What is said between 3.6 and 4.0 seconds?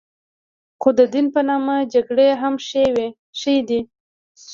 دي.